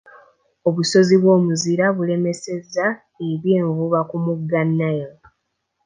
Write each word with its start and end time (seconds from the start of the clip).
Obusozi 0.67 1.15
bw'omuzira 1.21 1.85
bulemesezza 1.95 2.85
eby'envuba 3.29 3.99
ku 4.09 4.15
mugga 4.25 4.61
Nile. 4.77 5.15